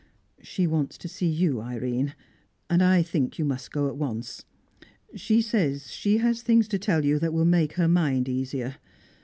[0.41, 2.15] She wants to see you, Irene,
[2.71, 4.45] and I think you must go at once.
[5.13, 8.77] She says she has things to tell you that will make her mind easier.